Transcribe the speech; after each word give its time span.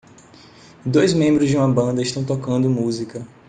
Dois 0.83 1.13
membros 1.13 1.47
de 1.51 1.55
uma 1.55 1.71
banda 1.71 2.01
estão 2.01 2.25
tocando 2.25 2.67
música. 2.67 3.23